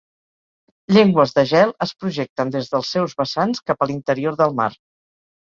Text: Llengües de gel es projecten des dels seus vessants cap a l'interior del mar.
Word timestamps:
Llengües 0.95 1.33
de 1.35 1.43
gel 1.51 1.73
es 1.87 1.93
projecten 2.05 2.55
des 2.57 2.73
dels 2.73 2.91
seus 2.97 3.15
vessants 3.21 3.63
cap 3.69 3.87
a 3.87 3.91
l'interior 3.93 4.41
del 4.43 4.59
mar. 4.65 4.71